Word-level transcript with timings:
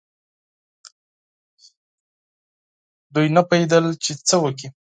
هغوی 3.11 3.27
نه 3.35 3.41
پوهېدل 3.47 3.85
چې 4.03 4.11
څه 4.27 4.35
وکړي. 4.43 4.67